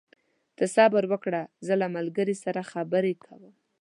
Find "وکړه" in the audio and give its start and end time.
1.11-1.41